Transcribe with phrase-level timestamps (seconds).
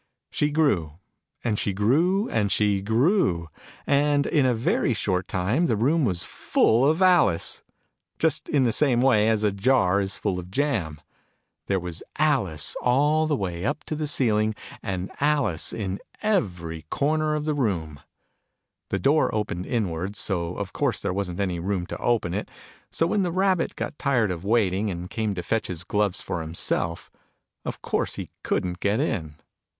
[0.31, 0.93] She grew,
[1.43, 3.49] and she grew, and she grew.
[3.85, 7.61] And in a very short time the room was full of Alice:
[8.17, 10.99] just in the same wav as a jar is full of jam!
[11.67, 17.35] There was Alice all the way up to the ceiling: and Alice in every corner
[17.35, 17.99] of the room!
[18.01, 18.01] LIZARD.
[18.01, 18.33] 19 Digitized by Google 20
[18.89, 21.97] THE NURSERY" ALICE." The door opened inwards: so of course there wasn't any room to
[21.99, 22.49] open it:
[22.89, 26.41] so when the Rabbit got tired of waiting, and came to fetch his gloves for
[26.41, 27.11] himself,
[27.63, 29.35] of course he couldn't get in.